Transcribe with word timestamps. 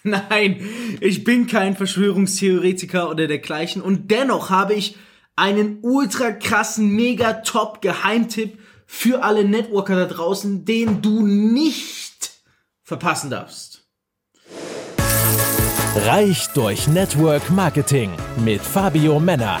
Nein, 0.02 0.60
ich 1.00 1.24
bin 1.24 1.46
kein 1.46 1.76
Verschwörungstheoretiker 1.76 3.10
oder 3.10 3.26
dergleichen 3.26 3.82
und 3.82 4.10
dennoch 4.10 4.50
habe 4.50 4.74
ich 4.74 4.96
einen 5.36 5.78
ultra 5.82 6.32
krassen, 6.32 6.90
mega 6.90 7.34
top 7.34 7.80
Geheimtipp 7.80 8.58
für 8.86 9.22
alle 9.22 9.44
Networker 9.44 9.96
da 9.96 10.06
draußen, 10.06 10.64
den 10.64 11.02
du 11.02 11.26
nicht 11.26 12.30
verpassen 12.82 13.30
darfst. 13.30 13.84
Reich 15.94 16.48
durch 16.54 16.88
Network 16.88 17.50
Marketing 17.50 18.12
mit 18.44 18.60
Fabio 18.60 19.20
Männer. 19.20 19.60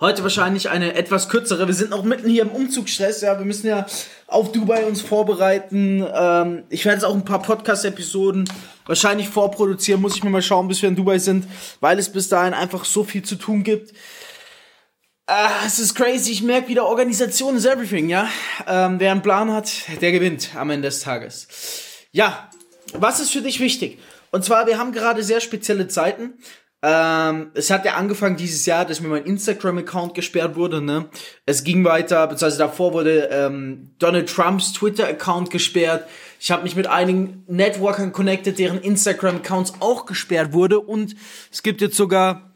Heute 0.00 0.22
wahrscheinlich 0.22 0.70
eine 0.70 0.94
etwas 0.94 1.28
kürzere. 1.28 1.66
Wir 1.66 1.74
sind 1.74 1.90
noch 1.90 2.04
mitten 2.04 2.30
hier 2.30 2.42
im 2.42 2.50
Umzugsstress. 2.50 3.20
Ja, 3.20 3.36
wir 3.36 3.44
müssen 3.44 3.66
ja 3.66 3.84
auf 4.28 4.52
Dubai 4.52 4.84
uns 4.84 5.02
vorbereiten. 5.02 6.06
Ähm, 6.14 6.62
ich 6.68 6.84
werde 6.84 6.98
jetzt 6.98 7.04
auch 7.04 7.16
ein 7.16 7.24
paar 7.24 7.42
Podcast-Episoden 7.42 8.48
wahrscheinlich 8.86 9.28
vorproduzieren. 9.28 10.00
Muss 10.00 10.14
ich 10.14 10.22
mir 10.22 10.30
mal 10.30 10.40
schauen, 10.40 10.68
bis 10.68 10.82
wir 10.82 10.88
in 10.88 10.94
Dubai 10.94 11.18
sind, 11.18 11.48
weil 11.80 11.98
es 11.98 12.12
bis 12.12 12.28
dahin 12.28 12.54
einfach 12.54 12.84
so 12.84 13.02
viel 13.02 13.24
zu 13.24 13.34
tun 13.34 13.64
gibt. 13.64 13.90
Äh, 15.26 15.66
es 15.66 15.80
ist 15.80 15.96
crazy. 15.96 16.30
Ich 16.30 16.44
merke 16.44 16.68
wieder, 16.68 16.86
Organisation 16.86 17.56
is 17.56 17.64
everything, 17.64 18.08
ja. 18.08 18.28
Ähm, 18.68 19.00
wer 19.00 19.10
einen 19.10 19.22
Plan 19.22 19.52
hat, 19.52 19.72
der 20.00 20.12
gewinnt 20.12 20.50
am 20.54 20.70
Ende 20.70 20.86
des 20.86 21.00
Tages. 21.00 21.48
Ja, 22.12 22.48
was 22.92 23.18
ist 23.18 23.32
für 23.32 23.42
dich 23.42 23.58
wichtig? 23.58 23.98
Und 24.30 24.44
zwar, 24.44 24.68
wir 24.68 24.78
haben 24.78 24.92
gerade 24.92 25.24
sehr 25.24 25.40
spezielle 25.40 25.88
Zeiten. 25.88 26.34
Ähm, 26.80 27.50
es 27.54 27.70
hat 27.70 27.84
ja 27.84 27.94
angefangen 27.94 28.36
dieses 28.36 28.64
Jahr, 28.64 28.84
dass 28.84 29.00
mir 29.00 29.08
mein 29.08 29.24
Instagram-Account 29.24 30.14
gesperrt 30.14 30.54
wurde. 30.54 30.80
Ne? 30.80 31.08
Es 31.44 31.64
ging 31.64 31.84
weiter, 31.84 32.26
beziehungsweise 32.28 32.58
davor 32.58 32.92
wurde 32.92 33.28
ähm, 33.32 33.90
Donald 33.98 34.28
Trumps 34.28 34.72
Twitter-Account 34.74 35.50
gesperrt. 35.50 36.08
Ich 36.38 36.52
habe 36.52 36.62
mich 36.62 36.76
mit 36.76 36.86
einigen 36.86 37.42
Networkern 37.48 38.12
connected, 38.12 38.60
deren 38.60 38.80
Instagram-Accounts 38.80 39.74
auch 39.80 40.06
gesperrt 40.06 40.52
wurde. 40.52 40.78
Und 40.78 41.16
es 41.50 41.64
gibt 41.64 41.80
jetzt 41.80 41.96
sogar 41.96 42.52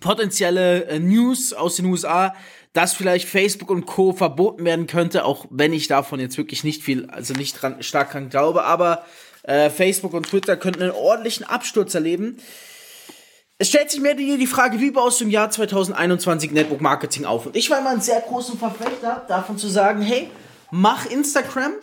potenzielle 0.00 0.84
äh, 0.84 0.98
News 0.98 1.54
aus 1.54 1.76
den 1.76 1.86
USA, 1.86 2.34
dass 2.74 2.92
vielleicht 2.92 3.26
Facebook 3.26 3.70
und 3.70 3.86
Co. 3.86 4.12
verboten 4.12 4.66
werden 4.66 4.86
könnte, 4.86 5.24
auch 5.24 5.46
wenn 5.48 5.72
ich 5.72 5.88
davon 5.88 6.20
jetzt 6.20 6.36
wirklich 6.36 6.62
nicht 6.62 6.82
viel, 6.82 7.06
also 7.06 7.32
nicht 7.32 7.62
dran, 7.62 7.82
stark 7.82 8.12
dran 8.12 8.28
glaube. 8.28 8.64
Aber 8.64 9.06
äh, 9.44 9.70
Facebook 9.70 10.12
und 10.12 10.26
Twitter 10.26 10.58
könnten 10.58 10.82
einen 10.82 10.92
ordentlichen 10.92 11.44
Absturz 11.46 11.94
erleben. 11.94 12.36
Es 13.56 13.68
stellt 13.68 13.90
sich 13.90 14.00
mir 14.00 14.16
die, 14.16 14.36
die 14.36 14.48
Frage, 14.48 14.80
wie 14.80 14.90
baust 14.90 15.20
du 15.20 15.24
im 15.24 15.30
Jahr 15.30 15.48
2021 15.48 16.50
Network 16.50 16.80
Marketing 16.80 17.24
auf? 17.24 17.46
Und 17.46 17.54
ich 17.54 17.70
war 17.70 17.78
immer 17.78 17.90
ein 17.90 18.00
sehr 18.00 18.20
großer 18.20 18.56
Verfechter 18.56 19.24
davon 19.28 19.58
zu 19.58 19.68
sagen, 19.68 20.02
hey, 20.02 20.28
mach 20.72 21.06
Instagram 21.06 21.74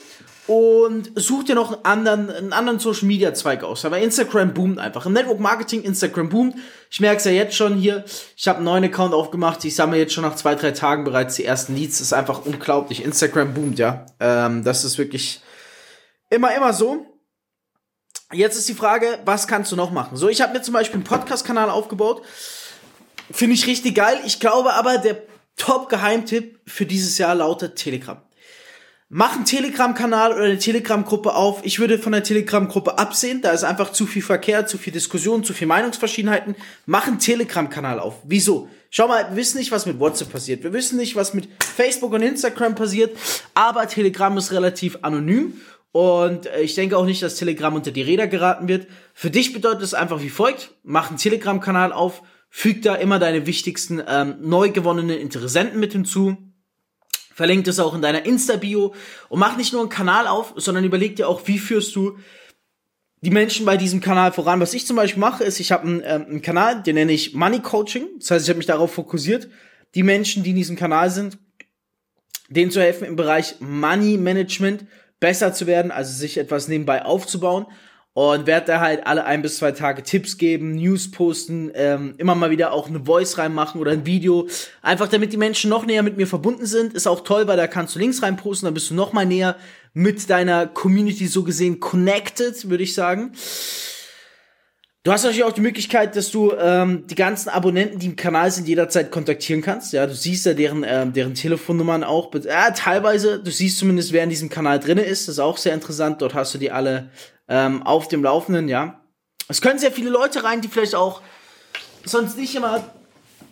und 0.48 1.12
such 1.16 1.46
dir 1.46 1.56
noch 1.56 1.72
einen 1.72 1.86
anderen, 1.86 2.30
einen 2.30 2.52
anderen 2.52 2.80
Social 2.80 3.08
Media 3.08 3.34
Zweig 3.34 3.64
aus. 3.64 3.86
Aber 3.86 4.00
Instagram 4.00 4.54
boomt 4.54 4.80
einfach. 4.80 5.06
Im 5.06 5.14
Network 5.14 5.40
Marketing, 5.40 5.84
Instagram 5.84 6.28
boomt. 6.28 6.56
Ich 6.90 7.00
merke 7.00 7.18
es 7.18 7.24
ja 7.24 7.32
jetzt 7.32 7.56
schon 7.56 7.76
hier. 7.76 8.04
Ich 8.36 8.50
habe 8.50 8.58
einen 8.58 8.66
neuen 8.66 8.84
Account 8.84 9.14
aufgemacht. 9.14 9.64
Ich 9.64 9.74
sammle 9.74 9.98
jetzt 9.98 10.12
schon 10.12 10.26
nach 10.26 10.36
zwei, 10.36 10.56
drei 10.56 10.72
Tagen 10.72 11.06
bereits 11.06 11.36
die 11.36 11.46
ersten 11.46 11.74
Leads. 11.74 12.00
Das 12.00 12.08
ist 12.08 12.14
einfach 12.14 12.46
unglaublich. 12.46 13.02
Instagram 13.02 13.54
boomt, 13.54 13.80
ja. 13.80 14.06
Ähm, 14.20 14.66
das 14.66 14.84
ist 14.84 14.98
wirklich 14.98 15.42
immer, 16.30 16.54
immer 16.54 16.74
so. 16.74 17.06
Jetzt 18.34 18.58
ist 18.58 18.70
die 18.70 18.74
Frage, 18.74 19.20
was 19.26 19.48
kannst 19.48 19.72
du 19.72 19.76
noch 19.76 19.92
machen? 19.92 20.16
So, 20.16 20.30
ich 20.30 20.42
habe 20.42 20.54
mir 20.54 20.62
zum 20.62 20.74
Beispiel 20.74 20.96
einen 20.96 21.04
Podcast-Kanal 21.04 21.70
aufgebaut. 21.70 22.22
Finde 23.32 23.56
ich 23.56 23.68
richtig 23.68 23.96
geil. 23.96 24.20
Ich 24.26 24.40
glaube 24.40 24.74
aber, 24.74 24.98
der 24.98 25.24
Top-Geheimtipp 25.58 26.60
für 26.66 26.86
dieses 26.86 27.18
Jahr 27.18 27.36
lautet 27.36 27.76
Telegram. 27.76 28.22
Mach 29.10 29.36
einen 29.36 29.44
Telegram-Kanal 29.44 30.32
oder 30.32 30.46
eine 30.46 30.58
Telegram-Gruppe 30.58 31.34
auf. 31.34 31.60
Ich 31.64 31.80
würde 31.80 32.00
von 32.00 32.14
der 32.14 32.24
Telegram-Gruppe 32.24 32.98
absehen. 32.98 33.42
Da 33.42 33.52
ist 33.52 33.66
einfach 33.66 33.92
zu 33.92 34.08
viel 34.08 34.22
Verkehr, 34.22 34.66
zu 34.66 34.78
viel 34.78 34.94
Diskussion, 34.94 35.44
zu 35.44 35.54
viel 35.54 35.68
Meinungsverschiedenheiten. 35.68 36.56
Mach 36.86 37.08
einen 37.08 37.20
Telegram-Kanal 37.20 38.00
auf. 38.00 38.16
Wieso? 38.24 38.70
Schau 38.90 39.10
mal, 39.10 39.30
wir 39.30 39.36
wissen 39.36 39.58
nicht, 39.58 39.72
was 39.72 39.86
mit 39.86 40.00
WhatsApp 40.00 40.32
passiert. 40.32 40.64
Wir 40.64 40.72
wissen 40.72 40.98
nicht, 40.98 41.18
was 41.18 41.34
mit 41.34 41.50
Facebook 41.60 42.14
und 42.14 42.22
Instagram 42.22 42.76
passiert. 42.76 43.18
Aber 43.54 43.86
Telegram 43.88 44.38
ist 44.38 44.54
relativ 44.54 45.00
anonym 45.02 45.60
und 45.92 46.46
äh, 46.46 46.62
ich 46.62 46.76
denke 46.76 46.98
auch 46.98 47.06
nicht, 47.06 47.22
dass 47.22 47.36
Telegram 47.36 47.74
unter 47.74 47.92
die 47.92 48.02
Räder 48.02 48.28
geraten 48.28 48.68
wird. 48.68 48.88
Für 49.14 49.30
dich 49.30 49.54
bedeutet 49.54 49.84
es 49.84 49.94
einfach 49.94 50.22
wie 50.22 50.30
folgt. 50.30 50.72
Mach 50.84 51.10
einen 51.10 51.18
Telegram-Kanal 51.18 51.92
auf, 51.92 52.22
füg 52.50 52.82
da 52.82 52.96
immer 52.96 53.20
deine 53.20 53.46
wichtigsten 53.46 54.02
ähm, 54.08 54.36
neu 54.42 54.70
gewonnenen 54.70 55.18
Interessenten 55.18 55.80
mit 55.80 55.94
hinzu. 55.94 56.38
Verlinkt 57.34 57.68
es 57.68 57.80
auch 57.80 57.96
in 57.96 58.02
deiner 58.02 58.26
Insta-Bio 58.26 58.94
und 59.30 59.40
mach 59.40 59.58
nicht 59.58 59.74
nur 59.74 59.82
einen 59.82 59.90
Kanal 59.90 60.28
auf, 60.28 60.54
sondern 60.58 60.84
überleg 60.84 61.16
dir 61.16 61.28
auch, 61.28 61.42
wie 61.48 61.60
führst 61.60 61.96
du 61.96 62.18
die 63.22 63.32
Menschen 63.32 63.66
bei 63.66 63.78
diesem 63.78 64.02
Kanal 64.02 64.32
voran. 64.32 64.60
Was 64.60 64.74
ich 64.74 64.86
zum 64.86 64.96
Beispiel 64.96 65.20
mache, 65.20 65.44
ist, 65.44 65.60
ich 65.60 65.72
habe 65.72 65.88
einen, 65.88 66.02
ähm, 66.06 66.26
einen 66.28 66.42
Kanal, 66.42 66.82
den 66.84 66.96
nenne 66.96 67.12
ich 67.12 67.34
Money 67.34 67.60
Coaching. 67.60 68.08
Das 68.20 68.32
heißt, 68.32 68.46
ich 68.46 68.50
habe 68.50 68.58
mich 68.58 68.68
darauf 68.68 68.94
fokussiert, 68.94 69.50
die 69.94 70.04
Menschen, 70.04 70.44
die 70.44 70.52
in 70.52 70.56
diesem 70.56 70.76
Kanal 70.76 71.10
sind, 71.10 71.38
denen 72.50 72.72
zu 72.72 72.82
helfen 72.82 73.06
im 73.06 73.16
Bereich 73.16 73.56
Money 73.60 74.18
Management 74.18 74.86
besser 75.22 75.54
zu 75.54 75.68
werden, 75.68 75.92
also 75.92 76.12
sich 76.12 76.38
etwas 76.38 76.68
nebenbei 76.68 77.06
aufzubauen. 77.06 77.66
Und 78.14 78.46
werde 78.46 78.66
da 78.66 78.82
halt 78.82 79.08
alle 79.08 79.24
ein 79.24 79.42
bis 79.42 79.56
zwei 79.56 79.72
Tage 79.72 80.04
Tipps 80.04 80.38
geben, 80.38 80.76
News 80.76 81.12
posten, 81.12 81.72
ähm, 81.76 82.16
immer 82.18 82.36
mal 82.36 82.50
wieder 82.50 82.74
auch 82.74 82.90
eine 82.90 83.06
Voice 83.06 83.38
reinmachen 83.38 83.80
oder 83.80 83.92
ein 83.92 84.06
Video. 84.06 84.50
Einfach 84.82 85.08
damit 85.08 85.32
die 85.32 85.38
Menschen 85.38 85.70
noch 85.70 85.86
näher 85.86 86.04
mit 86.04 86.18
mir 86.18 86.28
verbunden 86.28 86.66
sind. 86.66 86.94
Ist 86.94 87.08
auch 87.08 87.22
toll, 87.22 87.48
weil 87.48 87.56
da 87.56 87.68
kannst 87.68 87.96
du 87.96 88.00
Links 88.00 88.22
reinposten, 88.22 88.68
dann 88.68 88.74
bist 88.74 88.90
du 88.90 88.96
noch 88.96 89.14
mal 89.14 89.26
näher 89.26 89.56
mit 89.94 90.30
deiner 90.30 90.68
Community 90.68 91.26
so 91.28 91.44
gesehen 91.44 91.80
connected, 91.80 92.70
würde 92.70 92.84
ich 92.84 92.94
sagen. 92.94 93.32
Du 95.04 95.12
hast 95.12 95.24
natürlich 95.24 95.44
auch 95.44 95.52
die 95.52 95.62
Möglichkeit, 95.62 96.16
dass 96.16 96.30
du 96.30 96.54
ähm, 96.54 97.08
die 97.08 97.16
ganzen 97.16 97.50
Abonnenten, 97.50 97.98
die 97.98 98.06
im 98.06 98.16
Kanal 98.16 98.52
sind, 98.52 98.68
jederzeit 98.68 99.10
kontaktieren 99.10 99.64
kannst. 99.64 99.94
Ja, 99.94 100.06
du 100.06 100.14
siehst 100.14 100.46
ja 100.46 100.54
deren, 100.54 100.86
ähm, 100.88 101.12
deren 101.12 101.34
Telefonnummern 101.34 102.04
auch. 102.04 102.32
Ja, 102.44 102.70
teilweise, 102.70 103.40
du 103.40 103.50
siehst 103.50 103.80
zumindest, 103.80 104.14
wer 104.14 104.24
in 104.24 104.30
diesem 104.30 104.50
Kanal 104.50 104.80
drinne 104.80 105.02
ist. 105.02 105.28
Das 105.28 105.36
ist 105.36 105.40
auch 105.40 105.58
sehr 105.58 105.74
interessant. 105.74 106.22
Dort 106.22 106.36
hast 106.36 106.54
du 106.54 106.60
die 106.60 106.70
alle 106.70 107.10
ähm, 107.48 107.82
auf 107.82 108.10
dem 108.10 108.24
Laufenden, 108.24 108.70
ja. 108.70 109.02
Es 109.48 109.60
können 109.60 109.80
sehr 109.80 109.92
viele 109.92 110.12
Leute 110.12 110.44
rein, 110.44 110.62
die 110.62 110.68
vielleicht 110.68 110.94
auch 110.94 111.24
sonst 112.06 112.38
nicht 112.38 112.54
immer, 112.54 112.84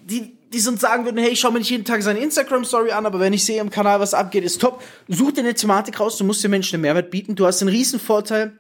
die, 0.04 0.38
die 0.54 0.60
sonst 0.60 0.82
sagen 0.82 1.06
würden, 1.06 1.18
hey, 1.18 1.32
ich 1.32 1.40
schau 1.40 1.50
mir 1.50 1.60
nicht 1.60 1.72
jeden 1.72 1.84
Tag 1.84 2.04
seine 2.04 2.20
Instagram-Story 2.20 2.92
an, 2.92 3.08
aber 3.08 3.20
wenn 3.20 3.34
ich 3.34 3.44
sehe 3.44 3.60
im 3.60 3.72
Kanal, 3.72 4.00
was 4.00 4.14
abgeht, 4.14 4.44
ist 4.44 4.62
top. 4.62 4.84
Such 5.08 5.32
dir 5.32 5.42
eine 5.42 5.56
Thematik 5.56 6.00
raus, 6.00 6.16
du 6.16 6.26
musst 6.26 6.44
den 6.44 6.52
Menschen 6.52 6.76
einen 6.76 6.84
Mehrwert 6.84 7.10
bieten. 7.10 7.36
Du 7.36 7.48
hast 7.48 7.64
einen 7.64 7.72
riesen 7.72 8.00
Vorteil. 8.00 8.54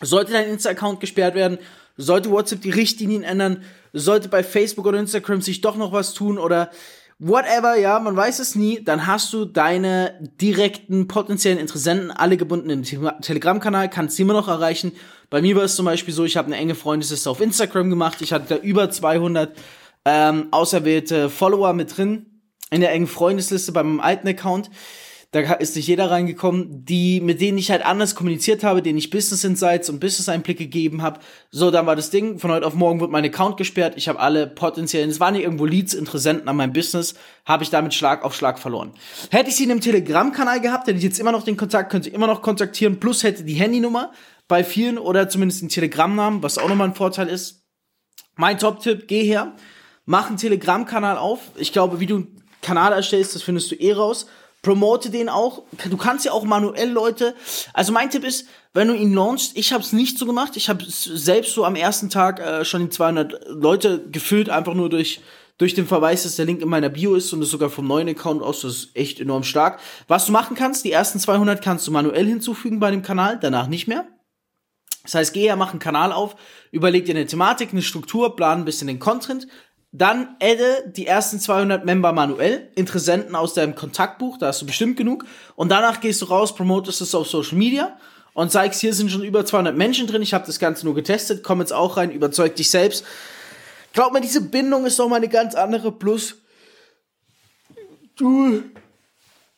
Sollte 0.00 0.32
dein 0.32 0.48
Insta-Account 0.48 1.00
gesperrt 1.00 1.34
werden, 1.34 1.58
sollte 1.96 2.30
WhatsApp 2.30 2.62
die 2.62 2.70
Richtlinien 2.70 3.22
ändern, 3.22 3.62
sollte 3.92 4.28
bei 4.28 4.42
Facebook 4.42 4.86
oder 4.86 4.98
Instagram 4.98 5.40
sich 5.40 5.60
doch 5.60 5.76
noch 5.76 5.92
was 5.92 6.14
tun 6.14 6.38
oder 6.38 6.70
whatever, 7.18 7.76
ja, 7.76 7.98
man 8.00 8.16
weiß 8.16 8.40
es 8.40 8.54
nie, 8.54 8.82
dann 8.82 9.06
hast 9.06 9.32
du 9.32 9.44
deine 9.44 10.18
direkten 10.40 11.06
potenziellen 11.06 11.58
Interessenten 11.58 12.10
alle 12.10 12.36
gebunden. 12.36 12.70
Im 12.70 12.82
Telegram-Kanal, 12.82 13.88
kannst 13.88 14.16
sie 14.16 14.22
immer 14.22 14.32
noch 14.32 14.48
erreichen. 14.48 14.92
Bei 15.30 15.40
mir 15.40 15.56
war 15.56 15.64
es 15.64 15.76
zum 15.76 15.86
Beispiel 15.86 16.12
so, 16.12 16.24
ich 16.24 16.36
habe 16.36 16.46
eine 16.46 16.56
enge 16.56 16.74
Freundesliste 16.74 17.30
auf 17.30 17.40
Instagram 17.40 17.90
gemacht, 17.90 18.20
ich 18.20 18.32
hatte 18.32 18.56
da 18.56 18.56
über 18.56 18.90
200 18.90 19.56
ähm, 20.04 20.48
auserwählte 20.50 21.30
Follower 21.30 21.72
mit 21.72 21.96
drin 21.96 22.26
in 22.70 22.80
der 22.80 22.92
engen 22.92 23.06
Freundesliste 23.06 23.72
bei 23.72 23.82
meinem 23.82 24.00
alten 24.00 24.28
Account 24.28 24.70
da 25.34 25.54
ist 25.54 25.74
nicht 25.74 25.88
jeder 25.88 26.12
reingekommen, 26.12 26.84
die, 26.84 27.20
mit 27.20 27.40
denen 27.40 27.58
ich 27.58 27.72
halt 27.72 27.84
anders 27.84 28.14
kommuniziert 28.14 28.62
habe, 28.62 28.82
denen 28.82 28.98
ich 28.98 29.10
Business 29.10 29.42
Insights 29.42 29.90
und 29.90 29.98
Business 29.98 30.28
Einblicke 30.28 30.62
gegeben 30.62 31.02
habe. 31.02 31.18
So, 31.50 31.72
dann 31.72 31.86
war 31.86 31.96
das 31.96 32.10
Ding, 32.10 32.38
von 32.38 32.52
heute 32.52 32.64
auf 32.64 32.74
morgen 32.74 33.00
wird 33.00 33.10
mein 33.10 33.24
Account 33.24 33.56
gesperrt, 33.56 33.94
ich 33.96 34.08
habe 34.08 34.20
alle 34.20 34.46
potenziellen, 34.46 35.10
es 35.10 35.18
waren 35.18 35.34
nicht 35.34 35.42
irgendwo 35.42 35.64
Leads, 35.66 35.92
Interessenten 35.92 36.48
an 36.48 36.54
meinem 36.54 36.72
Business, 36.72 37.14
habe 37.44 37.64
ich 37.64 37.70
damit 37.70 37.94
Schlag 37.94 38.24
auf 38.24 38.32
Schlag 38.36 38.60
verloren. 38.60 38.92
Hätte 39.30 39.50
ich 39.50 39.56
sie 39.56 39.64
in 39.64 39.72
einem 39.72 39.80
Telegram-Kanal 39.80 40.60
gehabt, 40.60 40.86
hätte 40.86 40.98
ich 40.98 41.04
jetzt 41.04 41.18
immer 41.18 41.32
noch 41.32 41.42
den 41.42 41.56
Kontakt, 41.56 41.90
könnte 41.90 42.10
ich 42.10 42.14
immer 42.14 42.28
noch 42.28 42.40
kontaktieren, 42.40 43.00
plus 43.00 43.24
hätte 43.24 43.42
die 43.42 43.54
Handynummer 43.54 44.12
bei 44.46 44.62
vielen 44.62 44.98
oder 44.98 45.28
zumindest 45.28 45.62
den 45.62 45.68
Telegram-Namen, 45.68 46.44
was 46.44 46.58
auch 46.58 46.68
nochmal 46.68 46.88
ein 46.88 46.94
Vorteil 46.94 47.28
ist. 47.28 47.64
Mein 48.36 48.56
Top-Tipp, 48.56 49.08
geh 49.08 49.24
her, 49.24 49.56
mach 50.04 50.28
einen 50.28 50.36
Telegram-Kanal 50.36 51.18
auf. 51.18 51.40
Ich 51.56 51.72
glaube, 51.72 51.98
wie 51.98 52.06
du 52.06 52.16
einen 52.18 52.44
Kanal 52.62 52.92
erstellst, 52.92 53.34
das 53.34 53.42
findest 53.42 53.72
du 53.72 53.74
eh 53.74 53.94
raus 53.94 54.28
promote 54.64 55.10
den 55.10 55.28
auch. 55.28 55.62
Du 55.88 55.96
kannst 55.96 56.24
ja 56.24 56.32
auch 56.32 56.42
manuell 56.42 56.90
Leute. 56.90 57.34
Also 57.72 57.92
mein 57.92 58.10
Tipp 58.10 58.24
ist, 58.24 58.48
wenn 58.72 58.88
du 58.88 58.94
ihn 58.94 59.14
launchst, 59.14 59.56
ich 59.56 59.72
habe 59.72 59.84
es 59.84 59.92
nicht 59.92 60.18
so 60.18 60.26
gemacht. 60.26 60.56
Ich 60.56 60.68
habe 60.68 60.84
selbst 60.88 61.54
so 61.54 61.64
am 61.64 61.76
ersten 61.76 62.10
Tag 62.10 62.40
äh, 62.40 62.64
schon 62.64 62.82
die 62.82 62.88
200 62.88 63.46
Leute 63.48 64.08
gefüllt, 64.10 64.50
einfach 64.50 64.74
nur 64.74 64.90
durch 64.90 65.20
durch 65.56 65.74
den 65.74 65.86
Verweis, 65.86 66.24
dass 66.24 66.34
der 66.34 66.46
Link 66.46 66.62
in 66.62 66.68
meiner 66.68 66.88
Bio 66.88 67.14
ist 67.14 67.32
und 67.32 67.40
es 67.40 67.50
sogar 67.50 67.70
vom 67.70 67.86
neuen 67.86 68.08
Account 68.08 68.42
aus, 68.42 68.62
das 68.62 68.72
ist 68.72 68.96
echt 68.96 69.20
enorm 69.20 69.44
stark. 69.44 69.78
Was 70.08 70.26
du 70.26 70.32
machen 70.32 70.56
kannst, 70.56 70.84
die 70.84 70.90
ersten 70.90 71.20
200 71.20 71.62
kannst 71.62 71.86
du 71.86 71.92
manuell 71.92 72.26
hinzufügen 72.26 72.80
bei 72.80 72.90
dem 72.90 73.02
Kanal, 73.02 73.38
danach 73.40 73.68
nicht 73.68 73.86
mehr. 73.86 74.04
Das 75.04 75.14
heißt, 75.14 75.32
geh 75.32 75.46
ja, 75.46 75.54
mach 75.54 75.70
einen 75.70 75.78
Kanal 75.78 76.12
auf, 76.12 76.34
überleg 76.72 77.04
dir 77.04 77.14
eine 77.14 77.26
Thematik, 77.26 77.70
eine 77.70 77.82
Struktur, 77.82 78.34
plan 78.34 78.60
ein 78.60 78.64
bisschen 78.64 78.88
den 78.88 78.98
Content, 78.98 79.46
dann 79.96 80.34
adde 80.42 80.92
die 80.96 81.06
ersten 81.06 81.38
200 81.38 81.84
Member 81.84 82.12
manuell, 82.12 82.68
Interessenten 82.74 83.36
aus 83.36 83.54
deinem 83.54 83.76
Kontaktbuch, 83.76 84.38
da 84.38 84.48
hast 84.48 84.60
du 84.60 84.66
bestimmt 84.66 84.96
genug. 84.96 85.24
Und 85.54 85.68
danach 85.68 86.00
gehst 86.00 86.20
du 86.20 86.26
raus, 86.26 86.52
promotest 86.52 87.00
es 87.00 87.14
auf 87.14 87.28
Social 87.28 87.56
Media 87.56 87.96
und 88.32 88.50
zeigst, 88.50 88.80
hier 88.80 88.92
sind 88.92 89.12
schon 89.12 89.22
über 89.22 89.46
200 89.46 89.76
Menschen 89.76 90.08
drin, 90.08 90.20
ich 90.20 90.34
habe 90.34 90.46
das 90.46 90.58
Ganze 90.58 90.84
nur 90.84 90.96
getestet, 90.96 91.44
komm 91.44 91.60
jetzt 91.60 91.72
auch 91.72 91.96
rein, 91.96 92.10
überzeug 92.10 92.56
dich 92.56 92.70
selbst. 92.70 93.04
Glaub 93.92 94.12
mir, 94.12 94.20
diese 94.20 94.40
Bindung 94.40 94.84
ist 94.84 94.98
doch 94.98 95.08
mal 95.08 95.16
eine 95.16 95.28
ganz 95.28 95.54
andere. 95.54 95.92
Plus, 95.92 96.38
du 98.16 98.64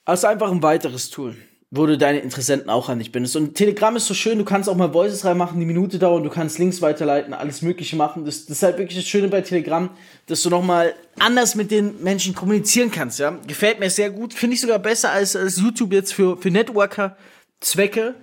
hast 0.04 0.26
einfach 0.26 0.50
ein 0.50 0.62
weiteres 0.62 1.08
Tool 1.08 1.34
wo 1.70 1.84
du 1.86 1.98
deine 1.98 2.20
Interessenten 2.20 2.70
auch 2.70 2.88
an 2.88 3.00
dich 3.00 3.10
bindest. 3.10 3.34
Und 3.34 3.54
Telegram 3.54 3.94
ist 3.96 4.06
so 4.06 4.14
schön, 4.14 4.38
du 4.38 4.44
kannst 4.44 4.68
auch 4.68 4.76
mal 4.76 4.94
Voices 4.94 5.24
reinmachen, 5.24 5.58
die 5.58 5.66
Minute 5.66 5.98
dauern, 5.98 6.22
du 6.22 6.30
kannst 6.30 6.58
Links 6.58 6.80
weiterleiten, 6.80 7.34
alles 7.34 7.60
Mögliche 7.62 7.96
machen. 7.96 8.24
Das, 8.24 8.46
das 8.46 8.58
ist 8.58 8.62
halt 8.62 8.78
wirklich 8.78 8.98
das 8.98 9.08
Schöne 9.08 9.28
bei 9.28 9.40
Telegram, 9.40 9.90
dass 10.26 10.42
du 10.42 10.50
nochmal 10.50 10.94
anders 11.18 11.56
mit 11.56 11.72
den 11.72 12.02
Menschen 12.02 12.34
kommunizieren 12.34 12.90
kannst, 12.90 13.18
ja. 13.18 13.36
Gefällt 13.46 13.80
mir 13.80 13.90
sehr 13.90 14.10
gut, 14.10 14.32
finde 14.32 14.54
ich 14.54 14.60
sogar 14.60 14.78
besser 14.78 15.10
als, 15.10 15.34
als 15.34 15.56
YouTube 15.56 15.92
jetzt 15.92 16.14
für, 16.14 16.36
für 16.36 16.50
Networker-Zwecke. 16.50 18.14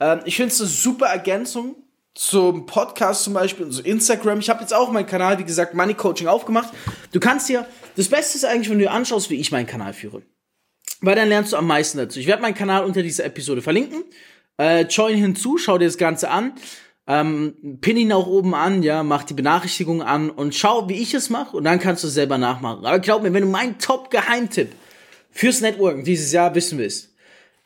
Ähm, 0.00 0.20
ich 0.24 0.36
finde 0.36 0.52
es 0.52 0.60
eine 0.60 0.70
super 0.70 1.06
Ergänzung 1.06 1.76
zum 2.14 2.64
Podcast 2.64 3.24
zum 3.24 3.34
Beispiel 3.34 3.66
und 3.66 3.72
so 3.72 3.82
Instagram. 3.82 4.38
Ich 4.38 4.48
habe 4.48 4.62
jetzt 4.62 4.72
auch 4.72 4.90
meinen 4.90 5.06
Kanal, 5.06 5.38
wie 5.38 5.44
gesagt, 5.44 5.74
Money 5.74 5.92
Coaching 5.92 6.28
aufgemacht. 6.28 6.72
Du 7.12 7.20
kannst 7.20 7.50
dir, 7.50 7.66
das 7.94 8.08
Beste 8.08 8.38
ist 8.38 8.46
eigentlich, 8.46 8.70
wenn 8.70 8.78
du 8.78 8.84
dir 8.84 8.92
anschaust, 8.92 9.28
wie 9.28 9.36
ich 9.36 9.52
meinen 9.52 9.66
Kanal 9.66 9.92
führe 9.92 10.22
weil 11.00 11.16
dann 11.16 11.28
lernst 11.28 11.52
du 11.52 11.56
am 11.56 11.66
meisten 11.66 11.98
dazu. 11.98 12.18
Ich 12.18 12.26
werde 12.26 12.42
meinen 12.42 12.54
Kanal 12.54 12.84
unter 12.84 13.02
dieser 13.02 13.24
Episode 13.24 13.62
verlinken. 13.62 14.04
Äh, 14.58 14.82
join 14.82 15.16
hinzu, 15.16 15.58
schau 15.58 15.78
dir 15.78 15.86
das 15.86 15.98
Ganze 15.98 16.30
an. 16.30 16.52
Ähm, 17.08 17.78
pin 17.80 17.96
ihn 17.96 18.12
auch 18.12 18.26
oben 18.26 18.54
an, 18.54 18.82
ja, 18.82 19.04
mach 19.04 19.22
die 19.22 19.34
Benachrichtigung 19.34 20.02
an 20.02 20.28
und 20.28 20.56
schau, 20.56 20.88
wie 20.88 21.00
ich 21.00 21.14
es 21.14 21.30
mache 21.30 21.56
und 21.56 21.62
dann 21.62 21.78
kannst 21.78 22.02
du 22.02 22.08
es 22.08 22.14
selber 22.14 22.36
nachmachen. 22.36 22.84
Aber 22.84 22.98
glaub 22.98 23.22
mir, 23.22 23.32
wenn 23.32 23.44
du 23.44 23.48
meinen 23.48 23.78
Top-Geheimtipp 23.78 24.72
fürs 25.30 25.60
Networking 25.60 26.02
dieses 26.02 26.32
Jahr 26.32 26.52
wissen 26.56 26.78
willst, 26.78 27.14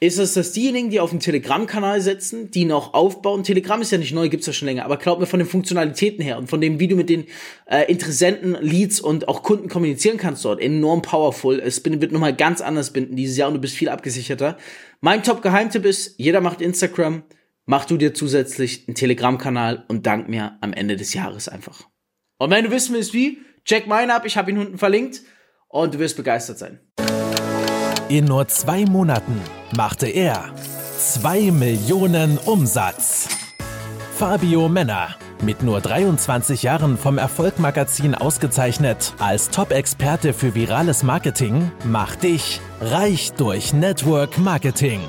ist 0.02 0.18
es, 0.18 0.32
dass 0.32 0.52
diejenigen, 0.52 0.88
die 0.88 0.98
auf 0.98 1.10
dem 1.10 1.20
Telegram-Kanal 1.20 2.00
sitzen, 2.00 2.50
die 2.50 2.64
noch 2.64 2.94
aufbauen, 2.94 3.44
Telegram 3.44 3.82
ist 3.82 3.92
ja 3.92 3.98
nicht 3.98 4.14
neu, 4.14 4.30
gibt's 4.30 4.46
ja 4.46 4.54
schon 4.54 4.66
länger, 4.66 4.86
aber 4.86 4.96
glaub 4.96 5.20
mir 5.20 5.26
von 5.26 5.38
den 5.38 5.46
Funktionalitäten 5.46 6.24
her 6.24 6.38
und 6.38 6.48
von 6.48 6.62
dem, 6.62 6.80
wie 6.80 6.88
du 6.88 6.96
mit 6.96 7.10
den 7.10 7.26
äh, 7.66 7.84
Interessenten, 7.92 8.56
Leads 8.62 8.98
und 8.98 9.28
auch 9.28 9.42
Kunden 9.42 9.68
kommunizieren 9.68 10.16
kannst 10.16 10.42
dort, 10.46 10.58
enorm 10.58 11.02
powerful. 11.02 11.60
Es 11.60 11.84
wird 11.84 12.12
nochmal 12.12 12.34
ganz 12.34 12.62
anders 12.62 12.94
binden 12.94 13.14
dieses 13.14 13.36
Jahr 13.36 13.48
und 13.48 13.54
du 13.54 13.60
bist 13.60 13.76
viel 13.76 13.90
abgesicherter. 13.90 14.56
Mein 15.02 15.22
Top-Geheimtipp 15.22 15.84
ist, 15.84 16.14
jeder 16.16 16.40
macht 16.40 16.62
Instagram, 16.62 17.22
mach 17.66 17.84
du 17.84 17.98
dir 17.98 18.14
zusätzlich 18.14 18.84
einen 18.88 18.94
Telegram-Kanal 18.94 19.84
und 19.88 20.06
dank 20.06 20.30
mir 20.30 20.56
am 20.62 20.72
Ende 20.72 20.96
des 20.96 21.12
Jahres 21.12 21.46
einfach. 21.46 21.82
Und 22.38 22.50
wenn 22.50 22.64
du 22.64 22.70
wissen 22.70 22.94
willst, 22.94 23.12
wie, 23.12 23.42
check 23.66 23.86
meinen 23.86 24.10
ab, 24.10 24.24
ich 24.24 24.38
habe 24.38 24.50
ihn 24.50 24.56
unten 24.56 24.78
verlinkt 24.78 25.20
und 25.68 25.92
du 25.92 25.98
wirst 25.98 26.16
begeistert 26.16 26.56
sein. 26.56 26.80
In 28.08 28.24
nur 28.24 28.48
zwei 28.48 28.86
Monaten 28.86 29.40
machte 29.76 30.08
er 30.08 30.50
2 30.98 31.50
Millionen 31.50 32.38
Umsatz. 32.38 33.28
Fabio 34.16 34.68
Männer, 34.68 35.16
mit 35.42 35.62
nur 35.62 35.80
23 35.80 36.62
Jahren 36.62 36.98
vom 36.98 37.18
Erfolgmagazin 37.18 38.14
ausgezeichnet 38.14 39.14
als 39.18 39.50
Top-Experte 39.50 40.32
für 40.32 40.54
virales 40.54 41.02
Marketing, 41.02 41.70
macht 41.84 42.22
dich 42.22 42.60
reich 42.80 43.32
durch 43.32 43.72
Network 43.72 44.38
Marketing. 44.38 45.00